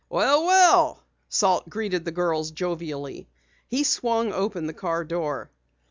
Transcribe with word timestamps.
"Well, 0.09 0.43
well," 0.47 1.03
Salt 1.29 1.69
greeted 1.69 2.05
the 2.05 2.11
girls 2.11 2.49
jovially. 2.49 3.29
He 3.67 3.83
swung 3.83 4.33
open 4.33 4.65
the 4.65 4.73
car 4.73 5.05
door. 5.05 5.51